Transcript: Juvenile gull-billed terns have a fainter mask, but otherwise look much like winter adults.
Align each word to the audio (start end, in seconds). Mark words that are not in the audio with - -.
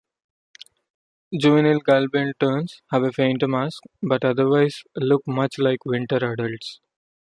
Juvenile 1.31 1.79
gull-billed 1.79 2.33
terns 2.39 2.81
have 2.89 3.03
a 3.03 3.11
fainter 3.11 3.47
mask, 3.47 3.83
but 4.01 4.25
otherwise 4.25 4.81
look 4.95 5.21
much 5.27 5.59
like 5.59 5.85
winter 5.85 6.17
adults. 6.33 6.79